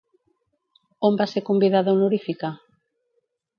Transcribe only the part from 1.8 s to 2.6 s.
honorífica?